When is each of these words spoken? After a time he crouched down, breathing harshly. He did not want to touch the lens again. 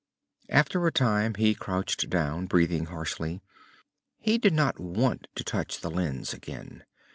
After 0.49 0.87
a 0.87 0.91
time 0.91 1.35
he 1.35 1.53
crouched 1.53 2.09
down, 2.09 2.47
breathing 2.47 2.85
harshly. 2.85 3.43
He 4.17 4.39
did 4.39 4.51
not 4.53 4.79
want 4.79 5.27
to 5.35 5.43
touch 5.43 5.81
the 5.81 5.91
lens 5.91 6.33
again. 6.33 6.85